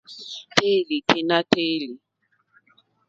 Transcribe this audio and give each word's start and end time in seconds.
Téèlì 0.55 0.97
tɛ́ 1.07 1.21
nà 1.29 1.37
téèlì. 1.51 1.91